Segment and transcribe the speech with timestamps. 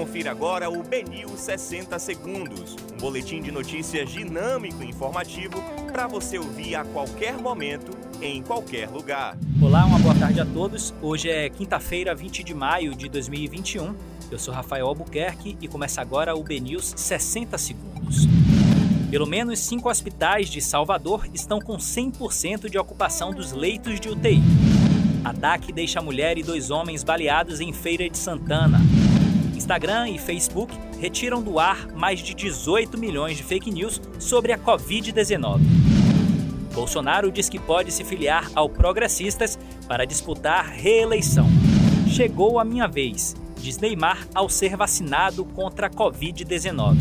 [0.00, 6.38] Confira agora o Benil 60 Segundos, um boletim de notícias dinâmico e informativo para você
[6.38, 9.36] ouvir a qualquer momento, em qualquer lugar.
[9.60, 10.94] Olá, uma boa tarde a todos.
[11.02, 13.94] Hoje é quinta-feira, 20 de maio de 2021.
[14.30, 18.26] Eu sou Rafael Albuquerque e começa agora o BNews 60 Segundos.
[19.10, 24.40] Pelo menos cinco hospitais de Salvador estão com 100% de ocupação dos leitos de UTI.
[25.22, 28.80] Ataque deixa a mulher e dois homens baleados em Feira de Santana.
[29.70, 34.58] Instagram e Facebook retiram do ar mais de 18 milhões de fake news sobre a
[34.58, 35.60] Covid-19.
[36.74, 39.56] Bolsonaro diz que pode se filiar ao Progressistas
[39.86, 41.46] para disputar reeleição.
[42.08, 46.96] Chegou a minha vez, diz Neymar ao ser vacinado contra a Covid-19.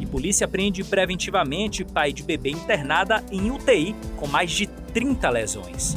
[0.00, 5.96] E polícia prende preventivamente pai de bebê internada em UTI com mais de 30 lesões.